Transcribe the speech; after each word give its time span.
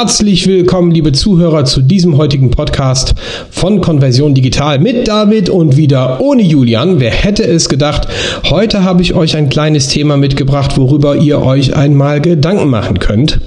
Herzlich 0.00 0.46
willkommen, 0.46 0.92
liebe 0.92 1.10
Zuhörer, 1.10 1.64
zu 1.64 1.82
diesem 1.82 2.18
heutigen 2.18 2.52
Podcast 2.52 3.16
von 3.50 3.80
Konversion 3.80 4.32
Digital 4.32 4.78
mit 4.78 5.08
David 5.08 5.50
und 5.50 5.76
wieder 5.76 6.20
ohne 6.20 6.42
Julian. 6.42 7.00
Wer 7.00 7.10
hätte 7.10 7.42
es 7.42 7.68
gedacht? 7.68 8.06
Heute 8.48 8.84
habe 8.84 9.02
ich 9.02 9.14
euch 9.14 9.36
ein 9.36 9.48
kleines 9.48 9.88
Thema 9.88 10.16
mitgebracht, 10.16 10.78
worüber 10.78 11.16
ihr 11.16 11.42
euch 11.42 11.74
einmal 11.74 12.20
Gedanken 12.20 12.68
machen 12.68 13.00
könnt. 13.00 13.40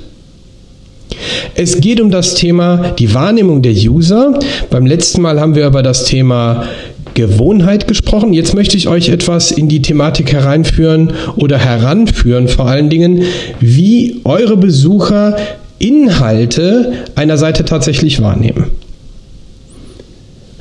Es 1.55 1.79
geht 1.79 2.01
um 2.01 2.11
das 2.11 2.35
Thema 2.35 2.95
die 2.99 3.13
Wahrnehmung 3.13 3.61
der 3.61 3.71
User. 3.71 4.37
Beim 4.69 4.85
letzten 4.85 5.21
Mal 5.21 5.39
haben 5.39 5.55
wir 5.55 5.67
über 5.67 5.83
das 5.83 6.03
Thema 6.03 6.65
Gewohnheit 7.13 7.87
gesprochen. 7.87 8.33
Jetzt 8.33 8.53
möchte 8.55 8.75
ich 8.75 8.89
euch 8.89 9.07
etwas 9.07 9.51
in 9.51 9.69
die 9.69 9.81
Thematik 9.81 10.33
hereinführen 10.33 11.13
oder 11.37 11.57
heranführen, 11.57 12.49
vor 12.49 12.67
allen 12.67 12.89
Dingen, 12.89 13.23
wie 13.61 14.19
eure 14.25 14.57
Besucher 14.57 15.37
Inhalte 15.81 17.05
einer 17.15 17.37
Seite 17.37 17.65
tatsächlich 17.65 18.21
wahrnehmen. 18.21 18.71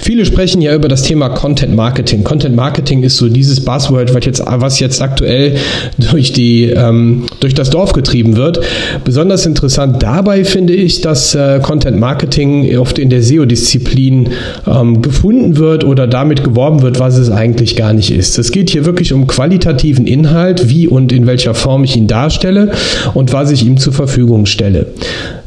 Viele 0.03 0.25
sprechen 0.25 0.63
ja 0.63 0.75
über 0.75 0.89
das 0.89 1.03
Thema 1.03 1.29
Content 1.29 1.77
Marketing. 1.77 2.25
Content 2.25 2.57
Marketing 2.57 3.03
ist 3.03 3.19
so 3.19 3.29
dieses 3.29 3.63
Buzzword, 3.63 4.15
was 4.15 4.25
jetzt, 4.25 4.43
was 4.47 4.81
jetzt 4.81 5.03
aktuell 5.03 5.57
durch, 5.99 6.33
die, 6.33 6.65
ähm, 6.65 7.27
durch 7.41 7.53
das 7.53 7.69
Dorf 7.69 7.93
getrieben 7.93 8.37
wird. 8.37 8.61
Besonders 9.05 9.45
interessant 9.45 10.03
dabei 10.03 10.45
finde 10.45 10.73
ich, 10.73 11.03
dass 11.03 11.35
äh, 11.35 11.61
Content 11.63 12.01
Marketing 12.01 12.79
oft 12.79 12.99
in 12.99 13.11
der 13.11 13.23
SEO-Disziplin 13.23 14.31
ähm, 14.67 15.03
gefunden 15.03 15.59
wird 15.59 15.85
oder 15.85 16.07
damit 16.07 16.45
geworben 16.45 16.81
wird, 16.81 16.99
was 16.99 17.19
es 17.19 17.31
eigentlich 17.31 17.77
gar 17.77 17.93
nicht 17.93 18.11
ist. 18.11 18.39
Es 18.39 18.53
geht 18.53 18.71
hier 18.71 18.87
wirklich 18.87 19.13
um 19.13 19.27
qualitativen 19.27 20.07
Inhalt, 20.07 20.71
wie 20.71 20.89
und 20.89 21.13
in 21.13 21.27
welcher 21.27 21.55
Form 21.55 21.85
ich 21.85 21.97
ihn 21.97 22.07
darstelle 22.07 22.73
und 23.13 23.35
was 23.35 23.51
ich 23.51 23.67
ihm 23.67 23.77
zur 23.77 23.93
Verfügung 23.93 24.47
stelle. 24.47 24.87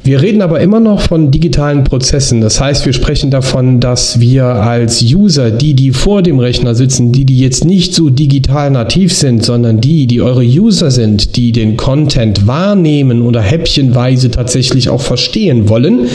Wir 0.05 0.21
reden 0.21 0.41
aber 0.41 0.59
immer 0.59 0.81
noch 0.81 0.99
von 0.99 1.31
digitalen 1.31 1.85
Prozessen. 1.85 2.41
Das 2.41 2.59
heißt, 2.59 2.85
wir 2.85 2.91
sprechen 2.91 3.31
davon, 3.31 3.79
dass 3.79 4.19
wir 4.19 4.43
als 4.43 5.01
User, 5.01 5.49
die, 5.49 5.75
die 5.75 5.91
vor 5.91 6.21
dem 6.21 6.39
Rechner 6.39 6.75
sitzen, 6.75 7.13
die, 7.13 7.23
die 7.23 7.39
jetzt 7.39 7.63
nicht 7.63 7.93
so 7.93 8.09
digital 8.09 8.69
nativ 8.69 9.13
sind, 9.13 9.45
sondern 9.45 9.79
die, 9.79 10.05
die 10.05 10.21
eure 10.21 10.43
User 10.43 10.91
sind, 10.91 11.37
die 11.37 11.53
den 11.53 11.77
Content 11.77 12.47
wahrnehmen 12.47 13.21
oder 13.21 13.39
häppchenweise 13.41 14.29
tatsächlich 14.29 14.89
auch 14.89 14.99
verstehen 14.99 15.69
wollen, 15.69 16.07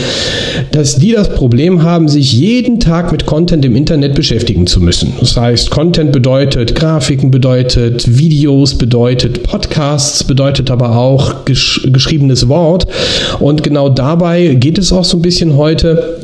dass 0.71 0.97
die 0.97 1.13
das 1.13 1.31
Problem 1.33 1.83
haben, 1.83 2.09
sich 2.09 2.35
jeden 2.35 2.81
Tag 2.81 3.11
mit 3.11 3.25
Content 3.25 3.65
im 3.65 3.75
Internet 3.75 4.15
beschäftigen 4.15 4.67
zu 4.67 4.83
müssen. 4.83 5.15
Das 5.19 5.35
heißt, 5.35 5.71
Content 5.71 6.13
bedeutet 6.13 6.75
Grafiken, 6.75 7.31
bedeutet 7.31 8.19
Videos, 8.19 8.77
bedeutet 8.77 9.45
Podcasts, 9.45 10.25
bedeutet 10.25 10.71
aber 10.71 10.95
auch 10.95 11.47
gesch 11.47 11.89
geschriebenes 11.91 12.49
Wort. 12.49 12.87
Und 13.41 13.63
genau 13.63 13.78
genau 13.79 13.89
dabei 13.89 14.55
geht 14.55 14.77
es 14.77 14.93
auch 14.93 15.05
so 15.05 15.19
ein 15.19 15.23
bisschen 15.23 15.57
heute. 15.57 16.19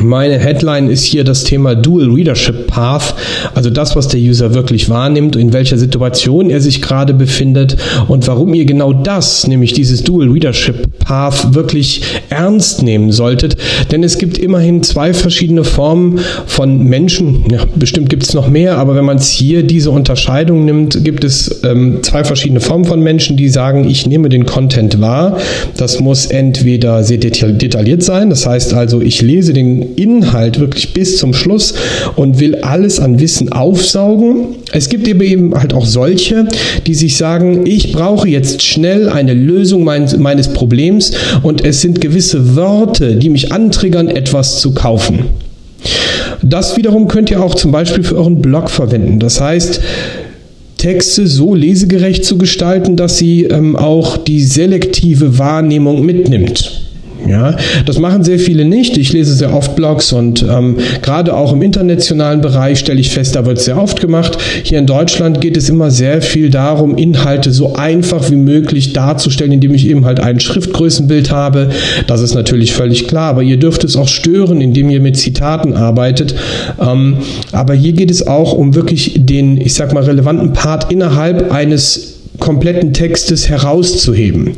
Meine 0.00 0.38
Headline 0.38 0.88
ist 0.88 1.04
hier 1.04 1.22
das 1.22 1.44
Thema 1.44 1.74
Dual 1.74 2.10
Readership 2.10 2.66
Path, 2.66 3.14
also 3.54 3.68
das, 3.68 3.94
was 3.94 4.08
der 4.08 4.20
User 4.20 4.54
wirklich 4.54 4.88
wahrnimmt, 4.88 5.36
in 5.36 5.52
welcher 5.52 5.76
Situation 5.76 6.48
er 6.48 6.62
sich 6.62 6.80
gerade 6.80 7.12
befindet 7.12 7.76
und 8.08 8.26
warum 8.26 8.54
ihr 8.54 8.64
genau 8.64 8.94
das, 8.94 9.46
nämlich 9.46 9.74
dieses 9.74 10.02
Dual 10.02 10.30
Readership 10.30 10.98
Path, 10.98 11.54
wirklich 11.54 12.02
ernst 12.30 12.82
nehmen 12.82 13.12
solltet. 13.12 13.56
Denn 13.90 14.02
es 14.02 14.16
gibt 14.16 14.38
immerhin 14.38 14.82
zwei 14.82 15.12
verschiedene 15.12 15.62
Formen 15.62 16.20
von 16.46 16.84
Menschen. 16.84 17.44
Ja, 17.50 17.60
bestimmt 17.76 18.08
gibt 18.08 18.22
es 18.22 18.32
noch 18.32 18.48
mehr, 18.48 18.78
aber 18.78 18.94
wenn 18.94 19.04
man 19.04 19.18
es 19.18 19.28
hier 19.28 19.62
diese 19.62 19.90
Unterscheidung 19.90 20.64
nimmt, 20.64 21.04
gibt 21.04 21.22
es 21.22 21.62
ähm, 21.64 21.98
zwei 22.02 22.24
verschiedene 22.24 22.60
Formen 22.60 22.86
von 22.86 23.02
Menschen, 23.02 23.36
die 23.36 23.50
sagen, 23.50 23.86
ich 23.88 24.06
nehme 24.06 24.30
den 24.30 24.46
Content 24.46 25.02
wahr. 25.02 25.36
Das 25.76 26.00
muss 26.00 26.26
entweder 26.26 27.04
sehr 27.04 27.18
detailliert 27.18 28.02
sein, 28.02 28.30
das 28.30 28.46
heißt 28.46 28.72
also, 28.72 29.02
ich 29.02 29.20
lese 29.20 29.52
den 29.52 29.81
Inhalt 29.96 30.58
wirklich 30.60 30.92
bis 30.94 31.18
zum 31.18 31.34
Schluss 31.34 31.74
und 32.16 32.40
will 32.40 32.56
alles 32.56 33.00
an 33.00 33.20
Wissen 33.20 33.52
aufsaugen. 33.52 34.56
Es 34.72 34.88
gibt 34.88 35.06
eben 35.08 35.54
halt 35.54 35.74
auch 35.74 35.86
solche, 35.86 36.48
die 36.86 36.94
sich 36.94 37.16
sagen, 37.16 37.66
ich 37.66 37.92
brauche 37.92 38.28
jetzt 38.28 38.62
schnell 38.62 39.08
eine 39.08 39.34
Lösung 39.34 39.84
meines, 39.84 40.16
meines 40.16 40.48
Problems 40.48 41.12
und 41.42 41.64
es 41.64 41.80
sind 41.80 42.00
gewisse 42.00 42.56
Worte, 42.56 43.16
die 43.16 43.28
mich 43.28 43.52
antriggern, 43.52 44.08
etwas 44.08 44.60
zu 44.60 44.72
kaufen. 44.72 45.26
Das 46.42 46.76
wiederum 46.76 47.08
könnt 47.08 47.30
ihr 47.30 47.42
auch 47.42 47.54
zum 47.54 47.70
Beispiel 47.70 48.02
für 48.02 48.16
euren 48.16 48.42
Blog 48.42 48.70
verwenden. 48.70 49.20
Das 49.20 49.40
heißt, 49.40 49.80
Texte 50.82 51.28
so 51.28 51.54
lesegerecht 51.54 52.24
zu 52.24 52.38
gestalten, 52.38 52.96
dass 52.96 53.16
sie 53.16 53.44
ähm, 53.44 53.76
auch 53.76 54.16
die 54.16 54.42
selektive 54.42 55.38
Wahrnehmung 55.38 56.04
mitnimmt. 56.04 56.81
Ja, 57.26 57.56
das 57.86 57.98
machen 57.98 58.24
sehr 58.24 58.38
viele 58.38 58.64
nicht. 58.64 58.96
Ich 58.96 59.12
lese 59.12 59.34
sehr 59.34 59.54
oft 59.54 59.76
Blogs 59.76 60.12
und 60.12 60.44
ähm, 60.48 60.78
gerade 61.02 61.34
auch 61.34 61.52
im 61.52 61.62
internationalen 61.62 62.40
Bereich 62.40 62.80
stelle 62.80 63.00
ich 63.00 63.10
fest, 63.10 63.36
da 63.36 63.46
wird 63.46 63.60
sehr 63.60 63.80
oft 63.80 64.00
gemacht. 64.00 64.38
Hier 64.62 64.78
in 64.78 64.86
Deutschland 64.86 65.40
geht 65.40 65.56
es 65.56 65.68
immer 65.68 65.90
sehr 65.90 66.22
viel 66.22 66.50
darum, 66.50 66.96
Inhalte 66.96 67.52
so 67.52 67.74
einfach 67.74 68.30
wie 68.30 68.36
möglich 68.36 68.92
darzustellen, 68.92 69.52
indem 69.52 69.74
ich 69.74 69.86
eben 69.88 70.04
halt 70.04 70.20
ein 70.20 70.40
Schriftgrößenbild 70.40 71.30
habe. 71.30 71.70
Das 72.06 72.20
ist 72.20 72.34
natürlich 72.34 72.72
völlig 72.72 73.06
klar, 73.06 73.30
aber 73.30 73.42
ihr 73.42 73.56
dürft 73.56 73.84
es 73.84 73.96
auch 73.96 74.08
stören, 74.08 74.60
indem 74.60 74.90
ihr 74.90 75.00
mit 75.00 75.16
Zitaten 75.16 75.74
arbeitet. 75.74 76.34
Ähm, 76.80 77.18
aber 77.52 77.74
hier 77.74 77.92
geht 77.92 78.10
es 78.10 78.26
auch 78.26 78.52
um 78.52 78.74
wirklich 78.74 79.14
den, 79.16 79.60
ich 79.60 79.74
sag 79.74 79.92
mal, 79.92 80.02
relevanten 80.02 80.52
Part 80.52 80.90
innerhalb 80.90 81.52
eines 81.52 82.11
kompletten 82.42 82.92
Textes 82.92 83.48
herauszuheben. 83.48 84.54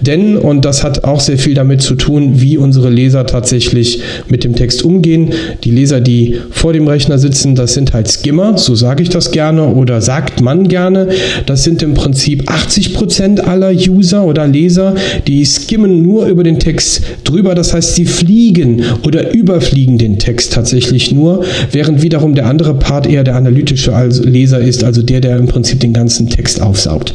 Denn, 0.00 0.38
und 0.38 0.64
das 0.64 0.82
hat 0.82 1.04
auch 1.04 1.20
sehr 1.20 1.36
viel 1.36 1.52
damit 1.52 1.82
zu 1.82 1.94
tun, 1.94 2.40
wie 2.40 2.56
unsere 2.56 2.88
Leser 2.88 3.26
tatsächlich 3.26 4.00
mit 4.26 4.42
dem 4.42 4.54
Text 4.54 4.82
umgehen. 4.82 5.34
Die 5.62 5.70
Leser, 5.70 6.00
die 6.00 6.40
vor 6.50 6.72
dem 6.72 6.88
Rechner 6.88 7.18
sitzen, 7.18 7.54
das 7.54 7.74
sind 7.74 7.92
halt 7.92 8.10
Skimmer, 8.10 8.56
so 8.56 8.74
sage 8.74 9.02
ich 9.02 9.10
das 9.10 9.32
gerne 9.32 9.66
oder 9.66 10.00
sagt 10.00 10.40
man 10.40 10.66
gerne. 10.68 11.08
Das 11.44 11.62
sind 11.62 11.82
im 11.82 11.92
Prinzip 11.92 12.50
80 12.50 12.94
Prozent 12.94 13.46
aller 13.46 13.70
User 13.70 14.24
oder 14.24 14.46
Leser, 14.46 14.94
die 15.26 15.44
skimmen 15.44 16.02
nur 16.02 16.28
über 16.28 16.42
den 16.42 16.58
Text 16.58 17.02
drüber. 17.24 17.54
Das 17.54 17.74
heißt, 17.74 17.96
sie 17.96 18.06
fliegen 18.06 18.82
oder 19.04 19.34
überfliegen 19.34 19.98
den 19.98 20.18
Text 20.18 20.54
tatsächlich 20.54 21.12
nur, 21.12 21.44
während 21.70 22.00
wiederum 22.00 22.34
der 22.34 22.46
andere 22.46 22.72
Part 22.72 23.06
eher 23.06 23.24
der 23.24 23.36
analytische 23.36 23.92
Leser 24.24 24.60
ist, 24.60 24.84
also 24.84 25.02
der, 25.02 25.20
der 25.20 25.36
im 25.36 25.48
Prinzip 25.48 25.80
den 25.80 25.92
ganzen 25.92 26.30
Text 26.30 26.62
aufsaugt. 26.62 27.14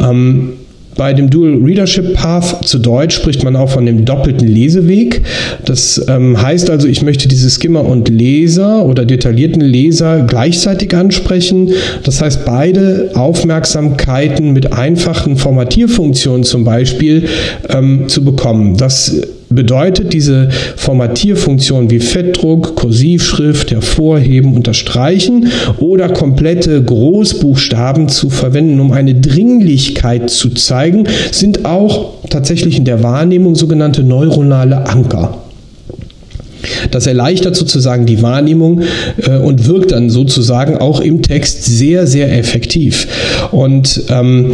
Ähm, 0.00 0.52
bei 0.96 1.12
dem 1.12 1.28
Dual 1.28 1.60
Readership 1.62 2.14
Path 2.14 2.66
zu 2.66 2.78
Deutsch 2.78 3.16
spricht 3.16 3.44
man 3.44 3.54
auch 3.54 3.68
von 3.68 3.84
dem 3.84 4.06
doppelten 4.06 4.48
Leseweg. 4.48 5.22
Das 5.66 6.02
ähm, 6.08 6.40
heißt 6.40 6.70
also, 6.70 6.88
ich 6.88 7.02
möchte 7.02 7.28
diese 7.28 7.50
Skimmer 7.50 7.84
und 7.84 8.08
Leser 8.08 8.84
oder 8.86 9.04
detaillierten 9.04 9.60
Leser 9.60 10.24
gleichzeitig 10.26 10.94
ansprechen. 10.96 11.70
Das 12.04 12.22
heißt, 12.22 12.46
beide 12.46 13.10
Aufmerksamkeiten 13.14 14.54
mit 14.54 14.72
einfachen 14.72 15.36
Formatierfunktionen 15.36 16.44
zum 16.44 16.64
Beispiel 16.64 17.28
ähm, 17.68 18.08
zu 18.08 18.24
bekommen. 18.24 18.78
Das 18.78 19.20
bedeutet 19.48 20.12
diese 20.12 20.48
Formatierfunktion 20.76 21.90
wie 21.90 22.00
Fettdruck, 22.00 22.76
Kursivschrift, 22.76 23.70
hervorheben, 23.70 24.54
unterstreichen 24.54 25.48
oder 25.78 26.08
komplette 26.08 26.82
Großbuchstaben 26.82 28.08
zu 28.08 28.30
verwenden, 28.30 28.80
um 28.80 28.92
eine 28.92 29.14
Dringlichkeit 29.14 30.30
zu 30.30 30.50
zeigen, 30.50 31.04
sind 31.30 31.64
auch 31.64 32.14
tatsächlich 32.30 32.76
in 32.76 32.84
der 32.84 33.02
Wahrnehmung 33.02 33.54
sogenannte 33.54 34.02
neuronale 34.02 34.88
Anker. 34.88 35.38
Das 36.90 37.06
erleichtert 37.06 37.56
sozusagen 37.56 38.06
die 38.06 38.22
Wahrnehmung 38.22 38.82
äh, 39.22 39.36
und 39.38 39.66
wirkt 39.66 39.92
dann 39.92 40.10
sozusagen 40.10 40.78
auch 40.78 41.00
im 41.00 41.22
Text 41.22 41.64
sehr, 41.64 42.06
sehr 42.06 42.36
effektiv. 42.36 43.06
Und 43.52 44.02
ähm, 44.08 44.52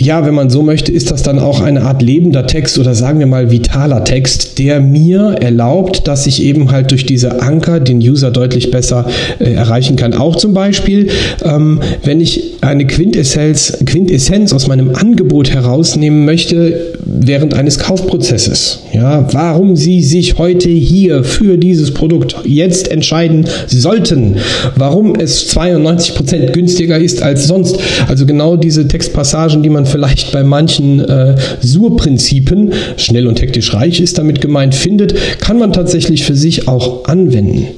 ja, 0.00 0.24
wenn 0.24 0.34
man 0.34 0.48
so 0.48 0.62
möchte, 0.62 0.90
ist 0.90 1.10
das 1.10 1.22
dann 1.22 1.38
auch 1.38 1.60
eine 1.60 1.82
Art 1.82 2.00
lebender 2.00 2.46
Text 2.46 2.78
oder 2.78 2.94
sagen 2.94 3.18
wir 3.18 3.26
mal 3.26 3.50
vitaler 3.50 4.02
Text, 4.02 4.58
der 4.58 4.80
mir 4.80 5.36
erlaubt, 5.40 6.08
dass 6.08 6.26
ich 6.26 6.42
eben 6.42 6.70
halt 6.70 6.90
durch 6.90 7.04
diese 7.04 7.42
Anker 7.42 7.80
den 7.80 7.98
User 7.98 8.30
deutlich 8.30 8.70
besser 8.70 9.06
äh, 9.38 9.52
erreichen 9.52 9.96
kann. 9.96 10.14
Auch 10.14 10.36
zum 10.36 10.54
Beispiel, 10.54 11.10
ähm, 11.44 11.80
wenn 12.02 12.22
ich 12.22 12.54
eine 12.62 12.86
Quintessenz, 12.86 13.76
Quintessenz 13.84 14.54
aus 14.54 14.68
meinem 14.68 14.94
Angebot 14.94 15.50
herausnehmen 15.50 16.24
möchte 16.24 16.94
während 17.04 17.52
eines 17.52 17.78
Kaufprozesses. 17.78 18.80
Ja, 18.92 19.32
warum 19.32 19.76
Sie 19.76 20.02
sich 20.02 20.36
heute 20.38 20.68
hier 20.68 21.22
für 21.22 21.56
dieses 21.56 21.94
Produkt 21.94 22.36
jetzt 22.44 22.90
entscheiden 22.90 23.46
sollten, 23.68 24.36
warum 24.74 25.14
es 25.14 25.46
92 25.48 26.14
Prozent 26.16 26.52
günstiger 26.52 26.98
ist 26.98 27.22
als 27.22 27.46
sonst. 27.46 27.78
Also 28.08 28.26
genau 28.26 28.56
diese 28.56 28.88
Textpassagen, 28.88 29.62
die 29.62 29.70
man 29.70 29.86
vielleicht 29.86 30.32
bei 30.32 30.42
manchen 30.42 31.00
äh, 31.00 31.36
Sur-Prinzipien, 31.60 32.72
schnell 32.96 33.28
und 33.28 33.40
hektisch 33.40 33.72
reich 33.74 34.00
ist 34.00 34.18
damit 34.18 34.40
gemeint, 34.40 34.74
findet, 34.74 35.14
kann 35.40 35.58
man 35.58 35.72
tatsächlich 35.72 36.24
für 36.24 36.34
sich 36.34 36.66
auch 36.66 37.04
anwenden. 37.04 37.68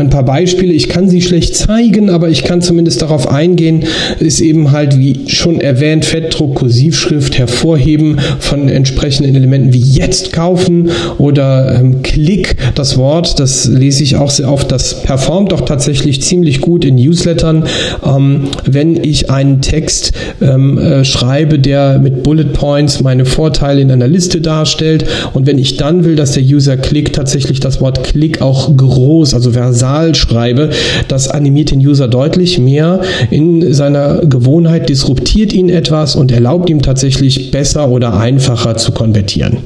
Ein 0.00 0.10
paar 0.10 0.24
Beispiele. 0.24 0.72
Ich 0.72 0.88
kann 0.88 1.08
sie 1.08 1.22
schlecht 1.22 1.56
zeigen, 1.56 2.10
aber 2.10 2.28
ich 2.28 2.44
kann 2.44 2.62
zumindest 2.62 3.02
darauf 3.02 3.28
eingehen. 3.28 3.84
Ist 4.18 4.40
eben 4.40 4.72
halt, 4.72 4.98
wie 4.98 5.28
schon 5.28 5.60
erwähnt, 5.60 6.04
Fettdruck, 6.04 6.54
Kursivschrift 6.56 7.38
hervorheben 7.38 8.20
von 8.38 8.68
entsprechenden 8.68 9.34
Elementen 9.34 9.72
wie 9.72 9.80
jetzt 9.80 10.32
kaufen 10.32 10.90
oder 11.18 11.78
ähm, 11.78 12.02
Klick, 12.02 12.56
das 12.74 12.96
Wort, 12.96 13.38
das 13.38 13.66
lese 13.66 14.02
ich 14.02 14.16
auch 14.16 14.30
sehr 14.30 14.50
oft, 14.50 14.72
das 14.72 15.02
performt 15.02 15.52
doch 15.52 15.62
tatsächlich 15.62 16.22
ziemlich 16.22 16.60
gut 16.60 16.84
in 16.84 16.96
Newslettern. 16.96 17.64
Ähm, 18.04 18.48
wenn 18.64 19.02
ich 19.02 19.30
einen 19.30 19.60
Text 19.60 20.12
ähm, 20.40 20.78
äh, 20.78 21.04
schreibe, 21.04 21.58
der 21.58 21.98
mit 21.98 22.22
Bullet 22.22 22.52
Points 22.52 23.00
meine 23.00 23.24
Vorteile 23.24 23.80
in 23.80 23.90
einer 23.90 24.08
Liste 24.08 24.40
darstellt 24.40 25.04
und 25.32 25.46
wenn 25.46 25.58
ich 25.58 25.76
dann 25.76 26.04
will, 26.04 26.16
dass 26.16 26.32
der 26.32 26.42
User 26.42 26.76
klickt, 26.76 27.16
tatsächlich 27.16 27.60
das 27.60 27.80
Wort 27.80 28.04
Klick 28.04 28.40
auch 28.40 28.74
groß, 28.76 29.34
also 29.34 29.54
versal 29.82 30.14
schreibe, 30.14 30.70
das 31.08 31.28
animiert 31.28 31.72
den 31.72 31.80
User 31.80 32.06
deutlich 32.06 32.60
mehr 32.60 33.00
in 33.30 33.74
seiner 33.74 34.18
Gewohnheit, 34.24 34.88
disruptiert 34.88 35.52
ihn 35.52 35.68
etwas 35.68 36.14
und 36.14 36.30
erlaubt 36.30 36.70
ihm 36.70 36.82
tatsächlich 36.82 37.50
besser 37.50 37.88
oder 37.88 38.16
einfacher 38.16 38.76
zu 38.76 38.92
konvertieren. 38.92 39.56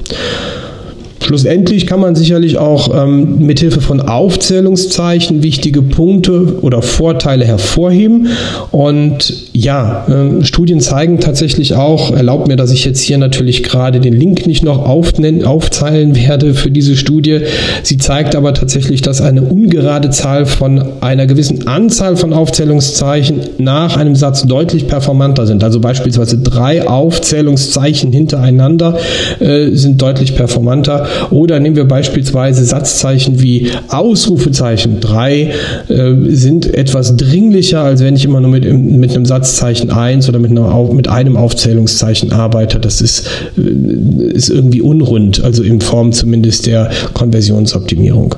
Schlussendlich 1.23 1.87
kann 1.87 1.99
man 1.99 2.15
sicherlich 2.15 2.57
auch 2.57 2.93
ähm, 2.95 3.39
mithilfe 3.39 3.81
von 3.81 3.99
Aufzählungszeichen 3.99 5.43
wichtige 5.43 5.81
Punkte 5.81 6.59
oder 6.61 6.81
Vorteile 6.81 7.45
hervorheben. 7.45 8.27
Und 8.71 9.33
ja, 9.53 10.05
äh, 10.07 10.43
Studien 10.43 10.79
zeigen 10.79 11.19
tatsächlich 11.19 11.75
auch, 11.75 12.11
erlaubt 12.11 12.47
mir, 12.47 12.55
dass 12.55 12.71
ich 12.71 12.85
jetzt 12.85 13.01
hier 13.01 13.17
natürlich 13.17 13.63
gerade 13.63 13.99
den 13.99 14.13
Link 14.13 14.45
nicht 14.47 14.63
noch 14.63 14.85
aufzeilen 14.85 16.15
werde 16.15 16.53
für 16.53 16.71
diese 16.71 16.95
Studie. 16.95 17.41
Sie 17.83 17.97
zeigt 17.97 18.35
aber 18.35 18.53
tatsächlich, 18.53 19.01
dass 19.01 19.21
eine 19.21 19.41
ungerade 19.41 20.09
Zahl 20.11 20.45
von 20.45 20.81
einer 21.01 21.25
gewissen 21.25 21.67
Anzahl 21.67 22.15
von 22.15 22.33
Aufzählungszeichen 22.33 23.41
nach 23.57 23.97
einem 23.97 24.15
Satz 24.15 24.43
deutlich 24.43 24.87
performanter 24.87 25.47
sind. 25.47 25.63
Also 25.63 25.79
beispielsweise 25.79 26.37
drei 26.37 26.87
Aufzählungszeichen 26.87 28.13
hintereinander 28.13 28.97
äh, 29.39 29.71
sind 29.71 30.01
deutlich 30.01 30.35
performanter 30.35 31.06
oder 31.29 31.59
nehmen 31.59 31.75
wir 31.75 31.85
beispielsweise 31.85 32.63
Satzzeichen 32.65 33.41
wie 33.41 33.71
Ausrufezeichen. 33.89 34.99
Drei 34.99 35.51
äh, 35.89 36.13
sind 36.29 36.73
etwas 36.73 37.15
dringlicher, 37.17 37.81
als 37.81 38.03
wenn 38.03 38.15
ich 38.15 38.25
immer 38.25 38.39
nur 38.39 38.51
mit, 38.51 38.71
mit 38.71 39.11
einem 39.11 39.25
Satzzeichen 39.25 39.89
1 39.89 40.29
oder 40.29 40.39
mit, 40.39 40.51
einer, 40.51 40.83
mit 40.93 41.07
einem 41.07 41.37
Aufzählungszeichen 41.37 42.31
arbeite. 42.31 42.79
Das 42.79 43.01
ist, 43.01 43.27
äh, 43.57 44.31
ist 44.33 44.49
irgendwie 44.49 44.81
unrund, 44.81 45.43
also 45.43 45.63
in 45.63 45.81
Form 45.81 46.11
zumindest 46.11 46.67
der 46.67 46.89
Konversionsoptimierung. 47.13 48.35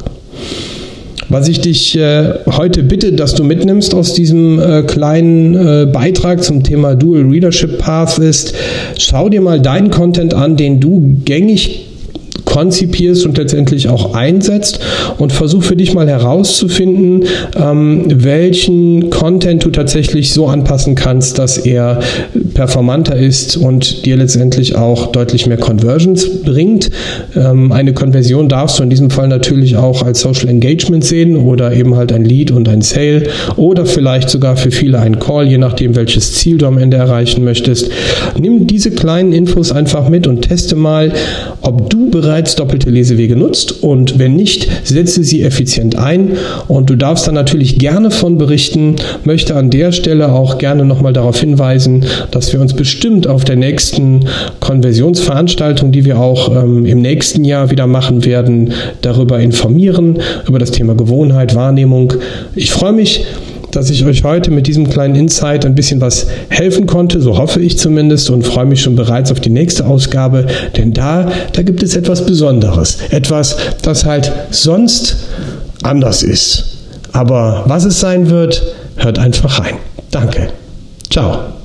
Was 1.32 1.48
ich 1.48 1.62
dich 1.62 1.96
äh, 1.96 2.34
heute 2.48 2.82
bitte, 2.82 3.14
dass 3.14 3.36
du 3.36 3.44
mitnimmst 3.44 3.94
aus 3.94 4.16
diesem 4.16 4.60
äh, 4.60 4.82
kleinen 4.82 5.54
äh, 5.56 5.86
Beitrag 5.86 6.44
zum 6.44 6.64
Thema 6.64 6.96
Dual 6.96 7.22
Readership 7.22 7.78
Path 7.78 8.18
ist, 8.18 8.56
schau 8.98 9.30
dir 9.30 9.40
mal 9.40 9.62
deinen 9.62 9.92
Content 9.92 10.34
an, 10.34 10.58
den 10.58 10.80
du 10.80 11.18
gängig 11.26 11.89
konzipierst 12.60 13.26
und 13.26 13.38
letztendlich 13.38 13.88
auch 13.88 14.14
einsetzt 14.14 14.82
und 15.18 15.32
versuch 15.32 15.64
für 15.64 15.78
dich 15.78 15.94
mal 15.94 16.10
herauszufinden, 16.10 17.24
ähm, 17.56 18.04
welchen 18.10 19.10
Content 19.10 19.64
du 19.64 19.70
tatsächlich 19.70 20.34
so 20.34 20.48
anpassen 20.48 20.96
kannst, 20.96 21.40
dass 21.40 21.58
er 21.58 22.02
performanter 22.54 23.16
ist 23.16 23.56
und 23.56 24.06
dir 24.06 24.18
letztendlich 24.18 24.76
auch 24.76 25.14
deutlich 25.14 25.48
mehr 25.48 25.56
Conversions 25.56 26.42
bringt. 26.44 26.90
Ähm, 27.34 27.72
eine 27.72 27.94
Konversion 27.94 28.50
darfst 28.50 28.80
du 28.80 28.84
in 28.84 28.90
diesem 28.90 29.10
Fall 29.10 29.30
natürlich 29.30 29.78
auch 29.78 30.04
als 30.04 30.20
Social 30.20 30.50
Engagement 30.50 31.06
sehen 31.06 31.38
oder 31.38 31.72
eben 31.72 31.96
halt 31.96 32.12
ein 32.12 32.26
Lead 32.26 32.52
und 32.52 32.68
ein 32.68 32.82
Sale 32.82 33.24
oder 33.56 33.86
vielleicht 33.86 34.30
sogar 34.30 34.58
für 34.58 34.72
viele 34.72 35.00
ein 35.00 35.20
Call, 35.20 35.48
je 35.48 35.58
nachdem 35.58 35.96
welches 35.96 36.34
Ziel 36.34 36.58
du 36.58 36.66
am 36.66 36.78
Ende 36.78 36.98
erreichen 36.98 37.46
möchtest. 37.46 37.90
Nimm 38.38 38.68
diese 38.68 38.92
kleinen 38.92 39.32
Infos 39.32 39.72
einfach 39.72 40.10
mit 40.10 40.28
und 40.28 40.42
teste 40.42 40.76
mal, 40.76 41.14
ob 41.62 41.90
du 41.90 42.10
bereits 42.10 42.49
bereits 42.50 42.56
doppelte 42.56 42.90
Lesewege 42.90 43.36
nutzt 43.36 43.84
und 43.84 44.18
wenn 44.18 44.36
nicht, 44.36 44.68
setze 44.84 45.24
sie 45.24 45.44
effizient 45.44 45.96
ein. 45.98 46.38
Und 46.68 46.90
du 46.90 46.96
darfst 46.96 47.28
dann 47.28 47.36
natürlich 47.36 47.78
gerne 47.78 48.12
von 48.12 48.38
berichten, 48.38 48.96
möchte 49.24 49.56
an 49.56 49.70
der 49.70 49.92
Stelle 49.92 50.32
auch 50.32 50.58
gerne 50.58 50.86
nochmal 50.86 51.14
darauf 51.14 51.40
hinweisen, 51.40 52.06
dass 52.32 52.52
wir 52.54 52.62
uns 52.62 52.74
bestimmt 52.74 53.28
auf 53.28 53.44
der 53.44 53.56
nächsten 53.56 54.26
Konversionsveranstaltung, 54.60 55.92
die 55.92 56.06
wir 56.06 56.20
auch 56.20 56.50
ähm, 56.56 56.86
im 56.86 57.02
nächsten 57.02 57.44
Jahr 57.44 57.70
wieder 57.70 57.88
machen 57.88 58.26
werden, 58.26 58.74
darüber 59.02 59.40
informieren, 59.40 60.20
über 60.48 60.60
das 60.60 60.72
Thema 60.72 60.96
Gewohnheit, 60.96 61.56
Wahrnehmung. 61.56 62.14
Ich 62.56 62.72
freue 62.72 62.94
mich, 62.94 63.26
dass 63.72 63.90
ich 63.90 64.06
euch 64.06 64.24
heute 64.24 64.52
mit 64.52 64.68
diesem 64.68 64.90
kleinen 64.90 65.16
Insight 65.16 65.66
ein 65.66 65.76
bisschen 65.76 66.02
was 66.02 66.28
helfen 66.50 66.86
konnte, 66.88 67.22
so 67.22 67.38
hoffe 67.38 67.60
ich 67.60 67.78
zumindest 67.78 68.30
und 68.30 68.46
freue 68.46 68.66
mich 68.66 68.82
schon 68.82 68.96
bereits 68.96 69.32
auf 69.32 69.40
die 69.40 69.50
nächste 69.50 69.86
Ausgabe, 69.86 70.48
denn 70.76 70.94
da, 70.94 71.32
da 71.54 71.62
gibt 71.62 71.84
es 71.84 71.96
etwas 71.96 72.26
Besonderes, 72.26 72.98
etwas, 73.12 73.58
das 73.82 74.06
halt 74.06 74.32
sonst 74.52 75.18
anders 75.84 76.24
ist. 76.24 76.78
Aber 77.12 77.64
was 77.66 77.86
es 77.86 78.00
sein 78.00 78.30
wird, 78.30 78.64
hört 78.96 79.20
einfach 79.20 79.60
rein. 79.60 79.76
Danke. 80.12 80.50
Ciao. 81.10 81.59